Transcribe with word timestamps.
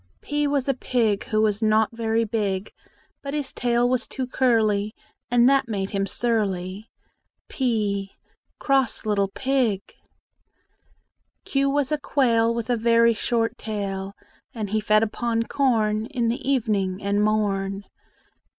P 0.19 0.47
was 0.47 0.67
a 0.67 0.73
pig, 0.73 1.25
Who 1.25 1.43
was 1.43 1.61
not 1.61 1.91
very 1.95 2.23
big; 2.23 2.73
But 3.21 3.35
his 3.35 3.53
tail 3.53 3.87
was 3.87 4.07
too 4.07 4.25
curly, 4.25 4.95
And 5.29 5.47
that 5.47 5.67
made 5.67 5.91
him 5.91 6.07
surly. 6.07 6.89
p 7.49 8.09
Cross 8.57 9.05
little 9.05 9.27
pig! 9.27 9.81
Q 11.45 11.69
was 11.69 11.91
a 11.91 11.99
quail 11.99 12.51
With 12.51 12.71
a 12.71 12.77
very 12.77 13.13
short 13.13 13.59
tail; 13.59 14.15
And 14.55 14.71
he 14.71 14.79
fed 14.79 15.03
upon 15.03 15.43
corn 15.43 16.07
In 16.07 16.29
the 16.29 16.49
evening 16.49 16.99
and 17.03 17.23
morn. 17.23 17.85